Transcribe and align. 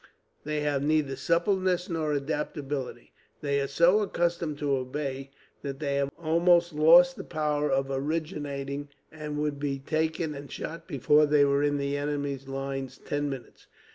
They 0.45 0.61
have 0.61 0.81
neither 0.81 1.15
suppleness 1.15 1.87
nor 1.87 2.11
adaptability. 2.11 3.13
They 3.41 3.59
are 3.61 3.67
so 3.67 3.99
accustomed 3.99 4.57
to 4.57 4.75
obey 4.75 5.29
that 5.61 5.77
they 5.77 5.97
have 5.97 6.09
almost 6.17 6.73
lost 6.73 7.15
the 7.17 7.23
power 7.23 7.69
of 7.69 7.91
originating, 7.91 8.89
and 9.11 9.37
would 9.37 9.59
be 9.59 9.77
taken 9.77 10.33
and 10.33 10.51
shot 10.51 10.87
before 10.87 11.27
they 11.27 11.45
were 11.45 11.61
in 11.61 11.77
the 11.77 11.97
enemy's 11.97 12.47
lines 12.47 12.97
ten 12.97 13.29
minutes. 13.29 13.67